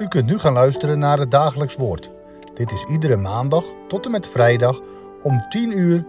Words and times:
U 0.00 0.08
kunt 0.08 0.26
nu 0.26 0.38
gaan 0.38 0.52
luisteren 0.52 0.98
naar 0.98 1.18
het 1.18 1.30
dagelijks 1.30 1.76
woord. 1.76 2.10
Dit 2.54 2.72
is 2.72 2.84
iedere 2.90 3.16
maandag 3.16 3.64
tot 3.88 4.04
en 4.04 4.10
met 4.10 4.28
vrijdag 4.28 4.80
om 5.22 5.48
10 5.48 5.78
uur, 5.78 6.06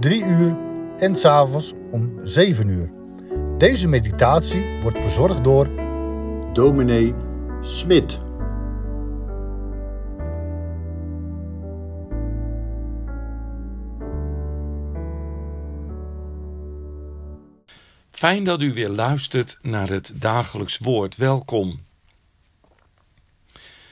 3 0.00 0.24
uur 0.24 0.56
en 0.96 1.14
s'avonds 1.14 1.72
om 1.90 2.14
7 2.24 2.68
uur. 2.68 2.90
Deze 3.58 3.88
meditatie 3.88 4.80
wordt 4.80 4.98
verzorgd 4.98 5.44
door 5.44 5.68
dominee 6.52 7.14
Smit. 7.60 8.20
Fijn 18.10 18.44
dat 18.44 18.60
u 18.60 18.72
weer 18.72 18.88
luistert 18.88 19.58
naar 19.62 19.88
het 19.88 20.12
dagelijks 20.14 20.78
woord. 20.78 21.16
Welkom. 21.16 21.89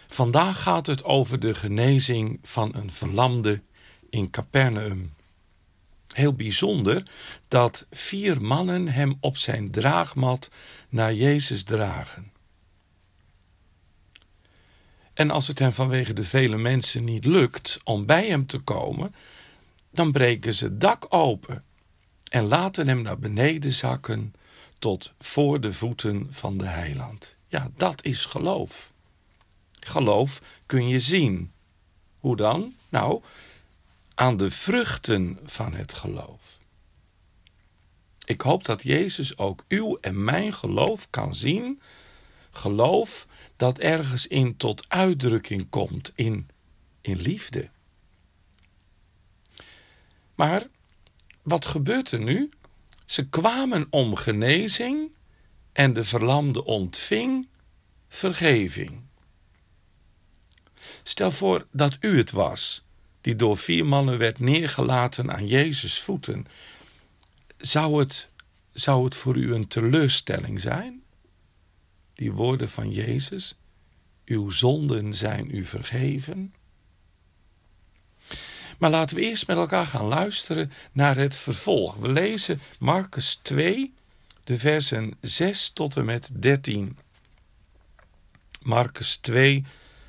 Vandaag 0.08 0.62
gaat 0.62 0.86
het 0.86 1.04
over 1.04 1.40
de 1.40 1.54
genezing 1.54 2.38
van 2.42 2.74
een 2.74 2.90
verlamde 2.90 3.62
in 4.10 4.30
Capernaum. 4.30 5.14
Heel 6.08 6.32
bijzonder 6.32 7.10
dat 7.48 7.86
vier 7.90 8.42
mannen 8.42 8.88
hem 8.88 9.16
op 9.20 9.36
zijn 9.36 9.70
draagmat 9.70 10.50
naar 10.88 11.14
Jezus 11.14 11.62
dragen. 11.62 12.32
En 15.14 15.30
als 15.30 15.48
het 15.48 15.58
hem 15.58 15.72
vanwege 15.72 16.12
de 16.12 16.24
vele 16.24 16.56
mensen 16.56 17.04
niet 17.04 17.24
lukt 17.24 17.80
om 17.84 18.06
bij 18.06 18.26
hem 18.26 18.46
te 18.46 18.58
komen, 18.58 19.14
dan 19.90 20.12
breken 20.12 20.54
ze 20.54 20.64
het 20.64 20.80
dak 20.80 21.06
open 21.08 21.64
en 22.24 22.44
laten 22.44 22.88
hem 22.88 23.02
naar 23.02 23.18
beneden 23.18 23.72
zakken 23.72 24.34
tot 24.78 25.12
voor 25.18 25.60
de 25.60 25.72
voeten 25.72 26.26
van 26.30 26.58
de 26.58 26.66
heiland. 26.66 27.36
Ja, 27.48 27.70
dat 27.76 28.04
is 28.04 28.24
geloof. 28.24 28.92
Geloof 29.80 30.42
kun 30.66 30.88
je 30.88 31.00
zien. 31.00 31.52
Hoe 32.18 32.36
dan? 32.36 32.74
Nou, 32.88 33.22
aan 34.14 34.36
de 34.36 34.50
vruchten 34.50 35.38
van 35.44 35.74
het 35.74 35.92
geloof. 35.92 36.58
Ik 38.24 38.40
hoop 38.40 38.64
dat 38.64 38.82
Jezus 38.82 39.38
ook 39.38 39.64
uw 39.68 39.98
en 40.00 40.24
mijn 40.24 40.52
geloof 40.52 41.10
kan 41.10 41.34
zien. 41.34 41.80
Geloof 42.50 43.26
dat 43.56 43.78
ergens 43.78 44.26
in 44.26 44.56
tot 44.56 44.88
uitdrukking 44.88 45.68
komt, 45.70 46.12
in, 46.14 46.48
in 47.00 47.16
liefde. 47.16 47.68
Maar 50.34 50.66
wat 51.42 51.66
gebeurt 51.66 52.10
er 52.10 52.20
nu? 52.20 52.50
Ze 53.06 53.28
kwamen 53.28 53.86
om 53.90 54.16
genezing 54.16 55.10
en 55.72 55.92
de 55.92 56.04
verlamde 56.04 56.64
ontving 56.64 57.48
vergeving. 58.08 59.07
Stel 61.02 61.30
voor 61.30 61.66
dat 61.70 61.96
u 62.00 62.16
het 62.16 62.30
was 62.30 62.82
die 63.20 63.36
door 63.36 63.56
vier 63.56 63.86
mannen 63.86 64.18
werd 64.18 64.38
neergelaten 64.38 65.32
aan 65.32 65.46
Jezus' 65.46 66.00
voeten. 66.00 66.46
Zou 67.58 67.98
het, 67.98 68.30
zou 68.72 69.04
het 69.04 69.16
voor 69.16 69.36
u 69.36 69.54
een 69.54 69.68
teleurstelling 69.68 70.60
zijn? 70.60 71.02
Die 72.14 72.32
woorden 72.32 72.68
van 72.68 72.90
Jezus: 72.90 73.54
Uw 74.24 74.50
zonden 74.50 75.14
zijn 75.14 75.54
u 75.54 75.64
vergeven. 75.64 76.54
Maar 78.78 78.90
laten 78.90 79.16
we 79.16 79.22
eerst 79.22 79.46
met 79.46 79.56
elkaar 79.56 79.86
gaan 79.86 80.04
luisteren 80.04 80.72
naar 80.92 81.16
het 81.16 81.36
vervolg. 81.36 81.94
We 81.94 82.08
lezen 82.08 82.60
Marcus 82.78 83.40
2, 83.42 83.94
de 84.44 84.58
versen 84.58 85.16
6 85.20 85.70
tot 85.70 85.96
en 85.96 86.04
met 86.04 86.30
13. 86.32 86.96
Marcus 88.60 89.16
2, 89.16 89.64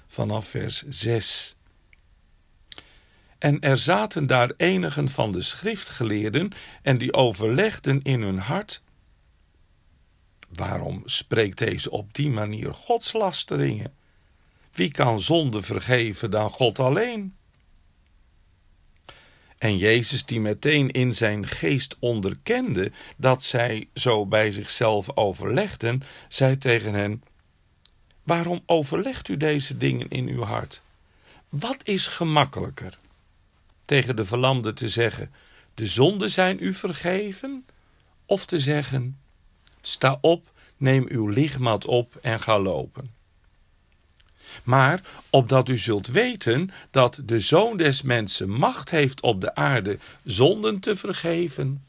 vanaf 0.09 0.47
vers 0.47 0.83
6. 0.87 1.55
En 3.37 3.59
er 3.59 3.77
zaten 3.77 4.27
daar 4.27 4.51
enigen 4.57 5.09
van 5.09 5.31
de 5.31 5.41
schriftgeleerden 5.41 6.51
en 6.81 6.97
die 6.97 7.13
overlegden 7.13 8.01
in 8.01 8.21
hun 8.21 8.39
hart: 8.39 8.81
Waarom 10.49 11.01
spreekt 11.05 11.57
deze 11.57 11.91
op 11.91 12.13
die 12.13 12.29
manier 12.29 12.73
godslasteringen? 12.73 13.93
Wie 14.71 14.91
kan 14.91 15.19
zonde 15.19 15.61
vergeven 15.61 16.31
dan 16.31 16.49
God 16.49 16.79
alleen? 16.79 17.37
En 19.57 19.77
Jezus, 19.77 20.25
die 20.25 20.39
meteen 20.39 20.91
in 20.91 21.13
zijn 21.13 21.47
geest 21.47 21.95
onderkende 21.99 22.91
dat 23.17 23.43
zij 23.43 23.89
zo 23.93 24.25
bij 24.25 24.51
zichzelf 24.51 25.17
overlegden, 25.17 26.03
zei 26.27 26.57
tegen 26.57 26.93
hen: 26.93 27.23
Waarom 28.23 28.63
overlegt 28.65 29.27
u 29.27 29.37
deze 29.37 29.77
dingen 29.77 30.09
in 30.09 30.27
uw 30.27 30.43
hart? 30.43 30.81
Wat 31.49 31.77
is 31.83 32.07
gemakkelijker? 32.07 32.97
Tegen 33.85 34.15
de 34.15 34.25
verlamde 34.25 34.73
te 34.73 34.89
zeggen: 34.89 35.31
De 35.73 35.87
zonden 35.87 36.31
zijn 36.31 36.57
u 36.63 36.73
vergeven? 36.73 37.65
Of 38.25 38.45
te 38.45 38.59
zeggen: 38.59 39.19
Sta 39.81 40.17
op, 40.21 40.51
neem 40.77 41.05
uw 41.07 41.27
lichtmat 41.27 41.85
op 41.85 42.15
en 42.15 42.39
ga 42.39 42.59
lopen. 42.59 43.17
Maar 44.63 45.01
opdat 45.29 45.69
u 45.69 45.77
zult 45.77 46.07
weten 46.07 46.71
dat 46.91 47.21
de 47.23 47.39
Zoon 47.39 47.77
des 47.77 48.01
Mensen 48.01 48.49
macht 48.49 48.89
heeft 48.89 49.21
op 49.21 49.41
de 49.41 49.55
aarde 49.55 49.99
zonden 50.23 50.79
te 50.79 50.95
vergeven, 50.95 51.83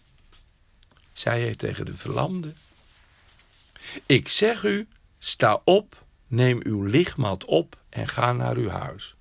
zei 1.13 1.43
hij 1.43 1.55
tegen 1.55 1.87
de 1.87 1.95
verlamde: 1.95 2.53
Ik 4.07 4.29
zeg 4.29 4.65
u, 4.65 4.89
sta 5.19 5.61
op, 5.65 6.05
neem 6.31 6.61
uw 6.63 6.83
lichtmat 6.83 7.45
op 7.45 7.77
en 7.89 8.09
ga 8.09 8.33
naar 8.33 8.57
uw 8.57 8.69
huis. 8.69 9.15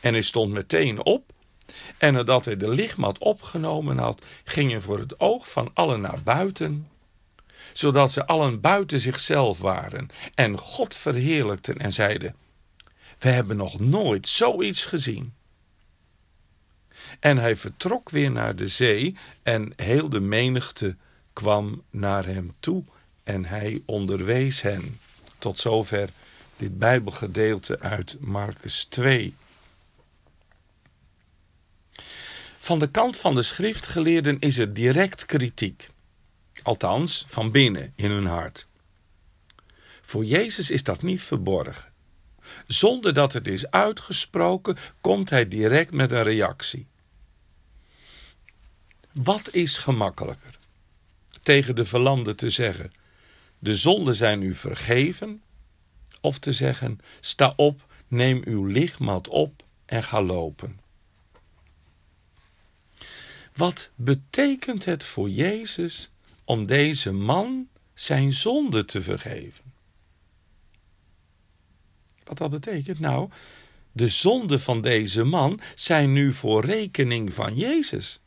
En 0.00 0.12
hij 0.12 0.22
stond 0.22 0.52
meteen 0.52 1.04
op, 1.04 1.32
en 1.98 2.12
nadat 2.12 2.44
hij 2.44 2.56
de 2.56 2.68
lichtmat 2.68 3.18
opgenomen 3.18 3.98
had, 3.98 4.24
ging 4.44 4.70
hij 4.70 4.80
voor 4.80 4.98
het 4.98 5.20
oog 5.20 5.50
van 5.50 5.70
allen 5.74 6.00
naar 6.00 6.22
buiten 6.22 6.88
zodat 7.72 8.12
ze 8.12 8.26
allen 8.26 8.60
buiten 8.60 9.00
zichzelf 9.00 9.58
waren 9.58 10.08
en 10.34 10.58
God 10.58 10.94
verheerlijkten 10.94 11.76
en 11.76 11.92
zeiden: 11.92 12.34
We 13.18 13.28
hebben 13.28 13.56
nog 13.56 13.80
nooit 13.80 14.28
zoiets 14.28 14.84
gezien. 14.84 15.34
En 17.20 17.38
hij 17.38 17.56
vertrok 17.56 18.10
weer 18.10 18.30
naar 18.30 18.56
de 18.56 18.68
zee 18.68 19.16
en 19.42 19.72
heel 19.76 20.08
de 20.08 20.20
menigte 20.20 20.96
kwam 21.32 21.82
naar 21.90 22.26
hem 22.26 22.54
toe 22.60 22.84
en 23.24 23.44
hij 23.44 23.82
onderwees 23.86 24.62
hen. 24.62 24.98
Tot 25.38 25.58
zover 25.58 26.10
dit 26.56 26.78
Bijbelgedeelte 26.78 27.80
uit 27.80 28.16
Marcus 28.20 28.84
2. 28.84 29.34
Van 32.58 32.78
de 32.78 32.90
kant 32.90 33.16
van 33.16 33.34
de 33.34 33.42
schriftgeleerden 33.42 34.38
is 34.38 34.58
er 34.58 34.74
direct 34.74 35.26
kritiek. 35.26 35.88
Althans, 36.62 37.24
van 37.26 37.50
binnen 37.50 37.92
in 37.96 38.10
hun 38.10 38.26
hart. 38.26 38.66
Voor 40.02 40.24
Jezus 40.24 40.70
is 40.70 40.84
dat 40.84 41.02
niet 41.02 41.22
verborgen. 41.22 41.92
Zonder 42.66 43.14
dat 43.14 43.32
het 43.32 43.46
is 43.46 43.70
uitgesproken, 43.70 44.76
komt 45.00 45.30
hij 45.30 45.48
direct 45.48 45.92
met 45.92 46.10
een 46.10 46.22
reactie. 46.22 46.86
Wat 49.12 49.52
is 49.52 49.78
gemakkelijker? 49.78 50.58
Tegen 51.42 51.74
de 51.74 51.84
verlamde 51.84 52.34
te 52.34 52.50
zeggen: 52.50 52.92
De 53.58 53.76
zonden 53.76 54.14
zijn 54.14 54.42
u 54.42 54.54
vergeven, 54.54 55.42
of 56.20 56.38
te 56.38 56.52
zeggen: 56.52 56.98
Sta 57.20 57.52
op, 57.56 57.86
neem 58.08 58.42
uw 58.44 58.64
lichtmat 58.64 59.28
op 59.28 59.62
en 59.86 60.02
ga 60.02 60.22
lopen. 60.22 60.80
Wat 63.54 63.90
betekent 63.94 64.84
het 64.84 65.04
voor 65.04 65.30
Jezus 65.30 66.10
om 66.44 66.66
deze 66.66 67.12
man 67.12 67.68
zijn 67.94 68.32
zonde 68.32 68.84
te 68.84 69.02
vergeven. 69.02 69.64
Wat 72.24 72.38
dat 72.38 72.50
betekent? 72.50 72.98
Nou, 72.98 73.30
de 73.92 74.08
zonden 74.08 74.60
van 74.60 74.80
deze 74.80 75.24
man 75.24 75.60
zijn 75.74 76.12
nu 76.12 76.32
voor 76.32 76.64
rekening 76.64 77.32
van 77.32 77.56
Jezus. 77.56 78.20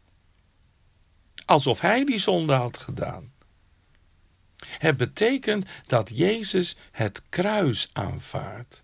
Alsof 1.46 1.82
hij 1.82 2.06
die 2.06 2.20
zonde 2.20 2.54
had 2.54 2.78
gedaan. 2.78 3.31
Het 4.68 4.98
betekent 4.98 5.66
dat 5.86 6.10
Jezus 6.14 6.78
het 6.92 7.22
kruis 7.30 7.90
aanvaardt. 7.94 8.84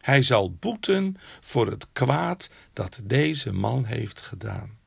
Hij 0.00 0.22
zal 0.22 0.52
boeten 0.52 1.16
voor 1.40 1.66
het 1.66 1.86
kwaad 1.92 2.50
dat 2.72 3.00
deze 3.02 3.52
man 3.52 3.84
heeft 3.84 4.20
gedaan. 4.20 4.78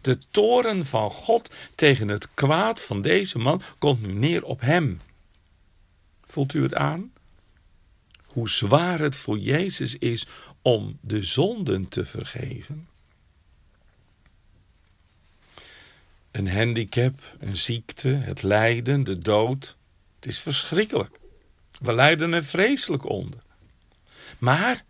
De 0.00 0.18
toren 0.30 0.86
van 0.86 1.10
God 1.10 1.50
tegen 1.74 2.08
het 2.08 2.34
kwaad 2.34 2.82
van 2.82 3.02
deze 3.02 3.38
man 3.38 3.62
komt 3.78 4.00
nu 4.00 4.12
neer 4.12 4.44
op 4.44 4.60
hem. 4.60 5.00
Voelt 6.24 6.54
u 6.54 6.62
het 6.62 6.74
aan? 6.74 7.12
Hoe 8.24 8.48
zwaar 8.48 8.98
het 8.98 9.16
voor 9.16 9.38
Jezus 9.38 9.98
is 9.98 10.26
om 10.62 10.98
de 11.00 11.22
zonden 11.22 11.88
te 11.88 12.04
vergeven. 12.04 12.88
Een 16.30 16.48
handicap, 16.48 17.36
een 17.38 17.56
ziekte, 17.56 18.08
het 18.08 18.42
lijden, 18.42 19.04
de 19.04 19.18
dood. 19.18 19.76
Het 20.16 20.26
is 20.26 20.40
verschrikkelijk. 20.40 21.20
We 21.80 21.94
lijden 21.94 22.32
er 22.32 22.44
vreselijk 22.44 23.08
onder. 23.08 23.42
Maar 24.38 24.84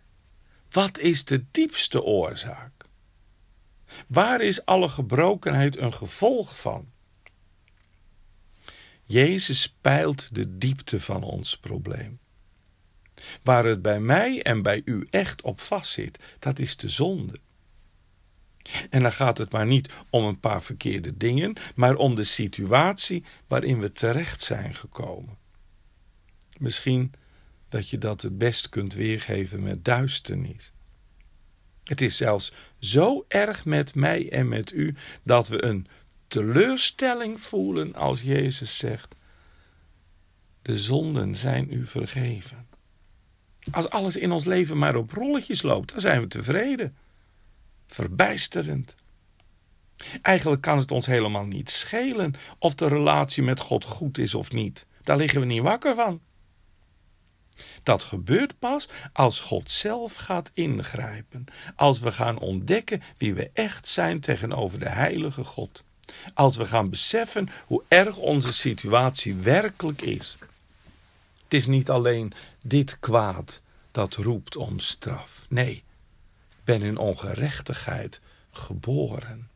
wat 0.69 0.97
is 0.97 1.25
de 1.25 1.45
diepste 1.51 2.03
oorzaak? 2.03 2.85
Waar 4.07 4.41
is 4.41 4.65
alle 4.65 4.89
gebrokenheid 4.89 5.77
een 5.77 5.93
gevolg 5.93 6.59
van? 6.59 6.91
Jezus 9.05 9.75
peilt 9.81 10.35
de 10.35 10.57
diepte 10.57 10.99
van 10.99 11.23
ons 11.23 11.57
probleem. 11.57 12.19
Waar 13.43 13.65
het 13.65 13.81
bij 13.81 13.99
mij 13.99 14.43
en 14.43 14.61
bij 14.61 14.81
u 14.85 15.07
echt 15.09 15.41
op 15.41 15.61
vastzit, 15.61 16.19
dat 16.39 16.59
is 16.59 16.77
de 16.77 16.89
zonde. 16.89 17.39
En 18.89 19.01
dan 19.01 19.11
gaat 19.11 19.37
het 19.37 19.51
maar 19.51 19.65
niet 19.65 19.89
om 20.09 20.25
een 20.25 20.39
paar 20.39 20.61
verkeerde 20.61 21.17
dingen, 21.17 21.53
maar 21.75 21.95
om 21.95 22.15
de 22.15 22.23
situatie 22.23 23.23
waarin 23.47 23.79
we 23.79 23.91
terecht 23.91 24.41
zijn 24.41 24.75
gekomen. 24.75 25.37
Misschien 26.57 27.11
dat 27.69 27.89
je 27.89 27.97
dat 27.97 28.21
het 28.21 28.37
best 28.37 28.69
kunt 28.69 28.93
weergeven 28.93 29.63
met 29.63 29.85
duisternis. 29.85 30.71
Het 31.83 32.01
is 32.01 32.17
zelfs 32.17 32.53
zo 32.79 33.25
erg 33.27 33.65
met 33.65 33.95
mij 33.95 34.31
en 34.31 34.47
met 34.47 34.71
u 34.71 34.95
dat 35.23 35.47
we 35.47 35.63
een 35.63 35.87
teleurstelling 36.27 37.41
voelen 37.41 37.95
als 37.95 38.21
Jezus 38.21 38.77
zegt: 38.77 39.15
De 40.61 40.77
zonden 40.77 41.35
zijn 41.35 41.73
u 41.73 41.85
vergeven. 41.85 42.67
Als 43.71 43.89
alles 43.89 44.17
in 44.17 44.31
ons 44.31 44.45
leven 44.45 44.77
maar 44.77 44.95
op 44.95 45.11
rolletjes 45.11 45.61
loopt, 45.61 45.91
dan 45.91 46.01
zijn 46.01 46.21
we 46.21 46.27
tevreden. 46.27 46.95
Verbijsterend. 47.89 48.95
Eigenlijk 50.21 50.61
kan 50.61 50.77
het 50.77 50.91
ons 50.91 51.05
helemaal 51.05 51.45
niet 51.45 51.69
schelen 51.69 52.33
of 52.59 52.75
de 52.75 52.87
relatie 52.87 53.43
met 53.43 53.59
God 53.59 53.85
goed 53.85 54.17
is 54.17 54.35
of 54.35 54.51
niet. 54.51 54.85
Daar 55.03 55.17
liggen 55.17 55.39
we 55.39 55.45
niet 55.45 55.61
wakker 55.61 55.95
van. 55.95 56.21
Dat 57.83 58.03
gebeurt 58.03 58.59
pas 58.59 58.89
als 59.13 59.39
God 59.39 59.71
zelf 59.71 60.15
gaat 60.15 60.51
ingrijpen, 60.53 61.45
als 61.75 61.99
we 61.99 62.11
gaan 62.11 62.39
ontdekken 62.39 63.01
wie 63.17 63.33
we 63.33 63.49
echt 63.53 63.87
zijn 63.87 64.19
tegenover 64.19 64.79
de 64.79 64.89
heilige 64.89 65.43
God, 65.43 65.83
als 66.33 66.57
we 66.57 66.65
gaan 66.65 66.89
beseffen 66.89 67.49
hoe 67.65 67.83
erg 67.87 68.17
onze 68.17 68.53
situatie 68.53 69.35
werkelijk 69.35 70.01
is. 70.01 70.37
Het 71.43 71.53
is 71.53 71.65
niet 71.65 71.89
alleen 71.89 72.33
dit 72.63 72.99
kwaad 72.99 73.61
dat 73.91 74.15
roept 74.15 74.55
om 74.55 74.79
straf. 74.79 75.45
Nee, 75.49 75.83
ben 76.63 76.81
in 76.81 76.97
ongerechtigheid 76.97 78.21
geboren. 78.51 79.49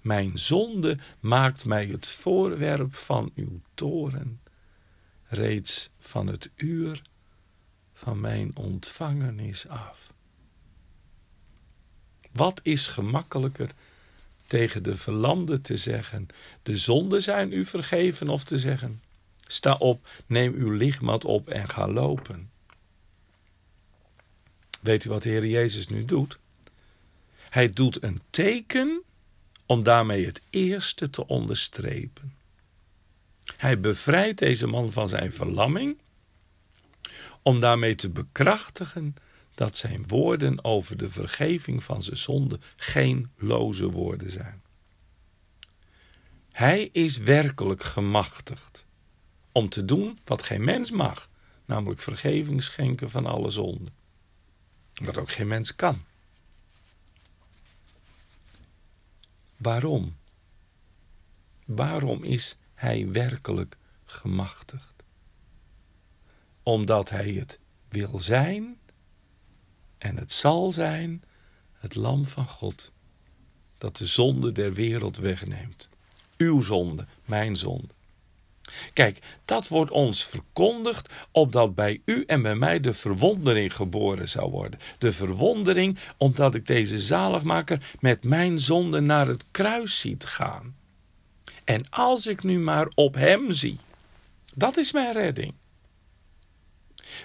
Mijn 0.00 0.38
zonde 0.38 0.98
maakt 1.20 1.64
mij 1.64 1.86
het 1.86 2.08
voorwerp 2.08 2.94
van 2.94 3.32
uw 3.34 3.60
toren. 3.74 4.40
Reeds 5.26 5.90
van 5.98 6.26
het 6.26 6.50
uur 6.56 7.02
van 7.92 8.20
mijn 8.20 8.56
ontvangenis 8.56 9.68
af. 9.68 10.12
Wat 12.32 12.60
is 12.62 12.86
gemakkelijker 12.86 13.70
tegen 14.46 14.82
de 14.82 14.96
verlamde 14.96 15.60
te 15.60 15.76
zeggen: 15.76 16.28
De 16.62 16.76
zonden 16.76 17.22
zijn 17.22 17.52
u 17.52 17.64
vergeven, 17.64 18.28
of 18.28 18.44
te 18.44 18.58
zeggen: 18.58 19.02
Sta 19.46 19.74
op, 19.74 20.08
neem 20.26 20.54
uw 20.54 20.70
lichtmat 20.70 21.24
op 21.24 21.48
en 21.48 21.68
ga 21.68 21.88
lopen. 21.88 22.50
Weet 24.80 25.04
u 25.04 25.08
wat 25.08 25.22
de 25.22 25.28
Heer 25.28 25.46
Jezus 25.46 25.88
nu 25.88 26.04
doet? 26.04 26.38
Hij 27.36 27.72
doet 27.72 28.02
een 28.02 28.20
teken 28.30 29.02
om 29.66 29.82
daarmee 29.82 30.26
het 30.26 30.40
eerste 30.50 31.10
te 31.10 31.26
onderstrepen. 31.26 32.34
Hij 33.56 33.80
bevrijdt 33.80 34.38
deze 34.38 34.66
man 34.66 34.92
van 34.92 35.08
zijn 35.08 35.32
verlamming 35.32 35.98
om 37.42 37.60
daarmee 37.60 37.94
te 37.94 38.08
bekrachtigen 38.08 39.14
dat 39.54 39.76
zijn 39.76 40.04
woorden 40.06 40.64
over 40.64 40.96
de 40.96 41.08
vergeving 41.08 41.84
van 41.84 42.02
zijn 42.02 42.16
zonde 42.16 42.58
geen 42.76 43.30
loze 43.36 43.90
woorden 43.90 44.30
zijn. 44.30 44.62
Hij 46.52 46.88
is 46.92 47.16
werkelijk 47.16 47.82
gemachtigd 47.82 48.86
om 49.52 49.68
te 49.68 49.84
doen 49.84 50.18
wat 50.24 50.42
geen 50.42 50.64
mens 50.64 50.90
mag, 50.90 51.28
namelijk 51.64 52.00
vergeving 52.00 52.62
schenken 52.62 53.10
van 53.10 53.26
alle 53.26 53.50
zonden. 53.50 53.97
Wat 55.00 55.18
ook 55.18 55.30
geen 55.30 55.48
mens 55.48 55.76
kan. 55.76 56.02
Waarom? 59.56 60.16
Waarom 61.64 62.24
is 62.24 62.56
hij 62.74 63.08
werkelijk 63.08 63.76
gemachtigd? 64.04 64.98
omdat 66.68 67.10
Hij 67.10 67.32
het 67.32 67.58
wil 67.88 68.18
zijn 68.18 68.78
en 69.98 70.16
het 70.16 70.32
zal 70.32 70.70
zijn, 70.70 71.22
het 71.72 71.94
Lam 71.94 72.26
van 72.26 72.46
God, 72.46 72.92
dat 73.78 73.96
de 73.96 74.06
zonde 74.06 74.52
der 74.52 74.72
wereld 74.72 75.16
wegneemt. 75.16 75.88
Uw 76.36 76.60
zonde, 76.60 77.06
mijn 77.24 77.56
zonde. 77.56 77.94
Kijk, 78.92 79.18
dat 79.44 79.68
wordt 79.68 79.90
ons 79.90 80.24
verkondigd, 80.24 81.08
opdat 81.32 81.74
bij 81.74 82.00
u 82.04 82.24
en 82.26 82.42
bij 82.42 82.54
mij 82.54 82.80
de 82.80 82.92
verwondering 82.92 83.74
geboren 83.74 84.28
zou 84.28 84.50
worden. 84.50 84.80
De 84.98 85.12
verwondering 85.12 85.98
omdat 86.16 86.54
ik 86.54 86.66
deze 86.66 86.98
zaligmaker 86.98 87.96
met 88.00 88.24
mijn 88.24 88.60
zonde 88.60 89.00
naar 89.00 89.26
het 89.26 89.44
kruis 89.50 90.00
ziet 90.00 90.24
gaan. 90.24 90.76
En 91.64 91.86
als 91.90 92.26
ik 92.26 92.42
nu 92.42 92.58
maar 92.58 92.88
op 92.94 93.14
hem 93.14 93.52
zie, 93.52 93.78
dat 94.54 94.76
is 94.76 94.92
mijn 94.92 95.12
redding 95.12 95.54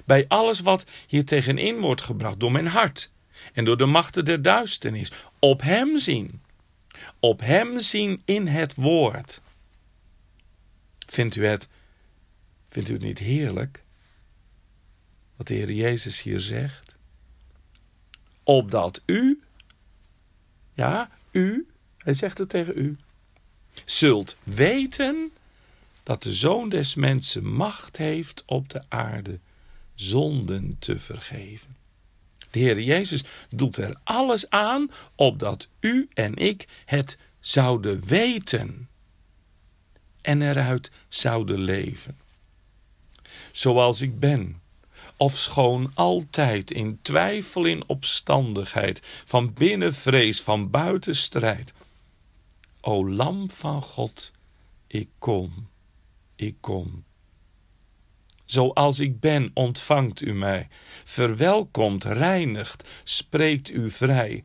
bij 0.05 0.25
alles 0.27 0.59
wat 0.59 0.85
hier 1.07 1.25
tegenin 1.25 1.79
wordt 1.79 2.01
gebracht 2.01 2.39
door 2.39 2.51
mijn 2.51 2.67
hart 2.67 3.11
en 3.53 3.65
door 3.65 3.77
de 3.77 3.85
machten 3.85 4.25
der 4.25 4.41
duisternis. 4.41 5.11
Op 5.39 5.61
Hem 5.61 5.97
zien. 5.97 6.41
Op 7.19 7.39
Hem 7.39 7.79
zien 7.79 8.21
in 8.25 8.47
het 8.47 8.75
woord. 8.75 9.41
Vindt 11.13 11.35
u 11.35 11.45
het, 11.45 11.67
vindt 12.67 12.89
u 12.89 12.93
het 12.93 13.01
niet 13.01 13.19
heerlijk? 13.19 13.83
Wat 15.35 15.47
de 15.47 15.53
Heer 15.53 15.71
Jezus 15.71 16.21
hier 16.21 16.39
zegt? 16.39 16.95
Opdat 18.43 19.01
u, 19.05 19.41
ja, 20.73 21.09
u, 21.31 21.67
hij 21.97 22.13
zegt 22.13 22.37
het 22.37 22.49
tegen 22.49 22.77
u, 22.77 22.97
zult 23.85 24.37
weten 24.43 25.31
dat 26.03 26.23
de 26.23 26.33
Zoon 26.33 26.69
des 26.69 26.95
Mensen 26.95 27.45
macht 27.45 27.97
heeft 27.97 28.43
op 28.45 28.69
de 28.69 28.83
aarde 28.89 29.39
zonden 29.95 30.75
te 30.79 30.99
vergeven. 30.99 31.75
De 32.51 32.59
Heer 32.59 32.81
Jezus 32.81 33.23
doet 33.49 33.77
er 33.77 33.99
alles 34.03 34.49
aan 34.49 34.91
opdat 35.15 35.67
u 35.79 36.09
en 36.13 36.35
ik 36.35 36.67
het 36.85 37.17
zouden 37.39 38.05
weten 38.05 38.87
en 40.23 40.41
eruit 40.41 40.91
zouden 41.09 41.59
leven. 41.59 42.17
Zoals 43.51 44.01
ik 44.01 44.19
ben, 44.19 44.61
of 45.17 45.37
schoon 45.37 45.91
altijd 45.93 46.71
in 46.71 46.99
twijfel, 47.01 47.65
in 47.65 47.83
opstandigheid, 47.87 49.01
van 49.25 49.53
binnen 49.53 49.93
vrees, 49.93 50.41
van 50.41 50.69
buiten 50.69 51.15
strijd. 51.15 51.73
O 52.81 53.09
Lam 53.09 53.51
van 53.51 53.81
God, 53.81 54.31
ik 54.87 55.09
kom, 55.19 55.67
ik 56.35 56.55
kom. 56.59 57.03
Zoals 58.45 58.99
ik 58.99 59.19
ben, 59.19 59.51
ontvangt 59.53 60.21
u 60.21 60.33
mij. 60.33 60.67
Verwelkomt, 61.03 62.03
reinigt, 62.03 62.87
spreekt 63.03 63.69
u 63.69 63.91
vrij. 63.91 64.43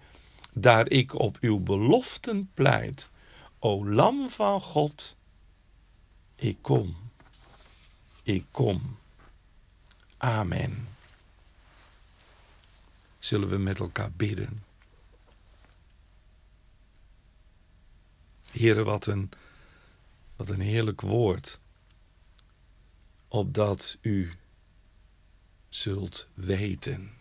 Daar 0.53 0.91
ik 0.91 1.15
op 1.15 1.37
uw 1.41 1.59
beloften 1.59 2.51
pleit. 2.55 3.11
O 3.59 3.89
Lam 3.89 4.29
van 4.29 4.61
God, 4.61 5.17
ik 6.39 6.59
kom. 6.61 6.97
Ik 8.23 8.45
kom. 8.51 8.99
Amen. 10.17 10.89
Zullen 13.19 13.49
we 13.49 13.57
met 13.57 13.79
elkaar 13.79 14.13
bidden? 14.13 14.65
Heren, 18.51 18.85
wat 18.85 19.07
een, 19.07 19.31
wat 20.37 20.49
een 20.49 20.61
heerlijk 20.61 21.01
woord 21.01 21.59
opdat 23.29 23.99
u 24.01 24.33
zult 25.69 26.27
weten. 26.35 27.13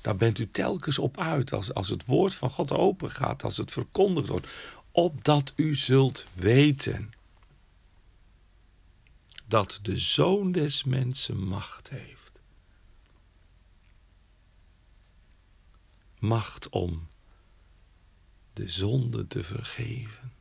Daar 0.00 0.16
bent 0.16 0.38
u 0.38 0.50
telkens 0.50 0.98
op 0.98 1.18
uit 1.18 1.52
als, 1.52 1.74
als 1.74 1.88
het 1.88 2.04
woord 2.04 2.34
van 2.34 2.50
God 2.50 2.70
open 2.70 3.10
gaat, 3.10 3.42
als 3.42 3.56
het 3.56 3.72
verkondigd 3.72 4.28
wordt, 4.28 4.46
opdat 4.90 5.52
u 5.56 5.74
zult 5.74 6.26
weten 6.34 7.12
dat 9.46 9.78
de 9.82 9.96
Zoon 9.96 10.52
des 10.52 10.84
Mensen 10.84 11.38
macht 11.38 11.88
heeft. 11.88 12.32
Macht 16.18 16.68
om 16.68 17.08
de 18.52 18.68
zonde 18.68 19.26
te 19.26 19.42
vergeven, 19.42 20.32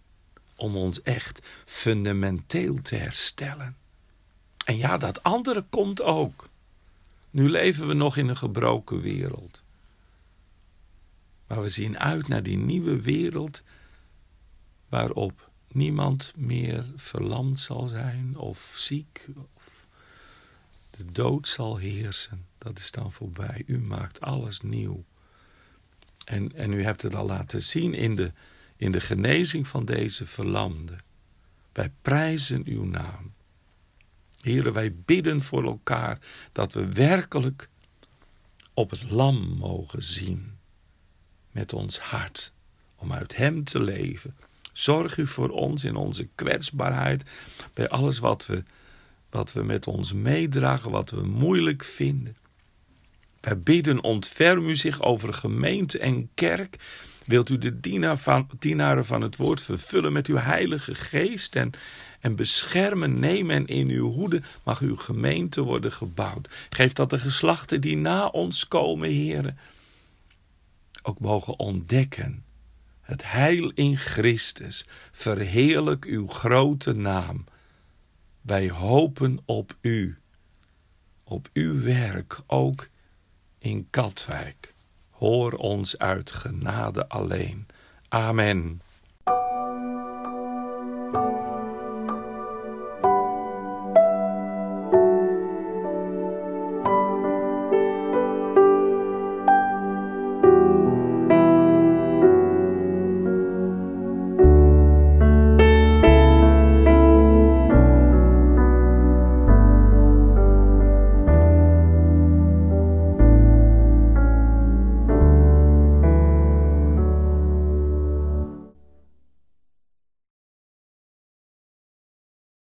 om 0.56 0.76
ons 0.76 1.02
echt 1.02 1.42
fundamenteel 1.66 2.82
te 2.82 2.96
herstellen 2.96 3.78
En 4.66 4.78
ja, 4.78 4.98
dat 4.98 5.24
andere 5.24 5.62
komt 5.70 6.02
ook. 6.02 6.50
Nu 7.30 7.50
leven 7.50 7.88
we 7.88 7.94
nog 7.94 8.18
in 8.18 8.28
een 8.28 8.38
gebroken 8.38 9.02
wereld. 9.02 9.64
Maar 11.48 11.62
we 11.62 11.70
zien 11.70 12.00
uit 12.00 12.28
naar 12.28 12.44
die 12.44 12.58
nieuwe 12.58 13.02
wereld 13.02 13.64
waarop 14.90 15.50
niemand 15.74 16.34
meer 16.36 16.86
verlamd 16.96 17.60
zal 17.60 17.88
zijn 17.88 18.38
of 18.38 18.74
ziek 18.78 19.28
of 19.56 19.88
de 20.90 21.06
dood 21.06 21.48
zal 21.48 21.78
heersen. 21.78 22.46
Dat 22.58 22.80
is 22.80 22.92
dan 22.92 23.12
voorbij. 23.12 23.64
U 23.66 23.80
maakt 23.80 24.22
alles 24.22 24.62
nieuw. 24.62 25.04
En, 26.26 26.56
en 26.56 26.74
u 26.74 26.84
hebt 26.84 27.02
het 27.02 27.16
al 27.16 27.26
laten 27.26 27.62
zien 27.62 27.94
in 27.94 28.16
de, 28.16 28.32
in 28.76 28.92
de 28.92 29.00
genezing 29.02 29.68
van 29.68 29.86
deze 29.86 30.26
verlamde. 30.26 30.96
Wij 31.72 31.92
prijzen 32.02 32.62
uw 32.66 32.86
naam. 32.86 33.34
Heren, 34.42 34.74
wij 34.74 34.96
bidden 34.96 35.42
voor 35.42 35.64
elkaar 35.64 36.20
dat 36.52 36.74
we 36.74 36.92
werkelijk 36.92 37.70
op 38.74 38.90
het 38.90 39.12
lam 39.12 39.58
mogen 39.58 40.04
zien. 40.04 40.58
Met 41.52 41.74
ons 41.74 42.00
hart, 42.00 42.54
om 42.96 43.14
uit 43.14 43.36
hem 43.36 43.64
te 43.64 43.82
leven. 43.82 44.36
Zorg 44.74 45.18
u 45.18 45.28
voor 45.28 45.50
ons 45.50 45.84
in 45.84 45.96
onze 45.96 46.28
kwetsbaarheid, 46.36 47.24
bij 47.74 47.90
alles 47.90 48.20
wat 48.20 48.46
we, 48.46 48.64
wat 49.30 49.54
we 49.54 49.64
met 49.64 49.88
ons 49.88 50.14
meedragen, 50.14 50.92
wat 50.92 51.10
we 51.10 51.22
moeilijk 51.22 51.84
vinden. 51.84 52.36
Wij 53.40 53.60
bidden, 53.60 54.04
ontferm 54.04 54.68
u 54.68 54.76
zich 54.76 55.02
over 55.02 55.34
gemeente 55.34 56.00
en 56.00 56.30
kerk. 56.34 56.76
Wilt 57.26 57.50
u 57.50 57.58
de 57.58 57.80
dienaar 57.80 58.18
van, 58.18 58.50
dienaren 58.60 59.06
van 59.06 59.22
het 59.22 59.36
woord 59.36 59.62
vervullen 59.62 60.14
met 60.14 60.28
uw 60.28 60.38
heilige 60.38 60.96
geest 60.96 61.56
en, 61.56 61.72
en 62.20 62.36
beschermen, 62.36 63.20
nemen 63.20 63.56
en 63.56 63.68
in 63.68 63.90
uw 63.90 64.12
hoede 64.12 64.42
mag 64.64 64.80
uw 64.80 64.96
gemeente 64.96 65.62
worden 65.62 65.92
gebouwd. 65.92 66.50
Geef 66.70 66.94
dat 66.94 67.10
de 67.10 67.20
geslachten 67.20 67.82
die 67.82 67.98
na 67.98 68.28
ons 68.28 68.68
komen, 68.68 69.10
heren, 69.10 69.58
ook 71.02 71.20
mogen 71.20 71.60
ontdekken 71.60 72.44
het 73.04 73.32
heil 73.32 73.72
in 73.76 73.98
Christus. 73.98 74.86
Verheerlijk 75.12 76.06
uw 76.06 76.28
grote 76.28 76.94
naam. 76.94 77.46
Wij 78.42 78.70
hopen 78.70 79.40
op 79.46 79.78
u, 79.82 80.18
op 81.24 81.50
uw 81.54 81.82
werk, 81.82 82.40
ook 82.48 82.90
in 83.60 83.88
Katwijk. 83.90 84.74
Hoor 85.10 85.52
ons 85.52 85.98
uit 85.98 86.32
genade 86.32 87.10
alleen. 87.10 87.68
Amen. 88.10 88.82